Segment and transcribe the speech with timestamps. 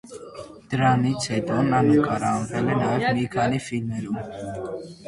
[0.71, 4.23] Դրանից հետո նա նկարահանվել է նաև մի քանի ֆիլմերում։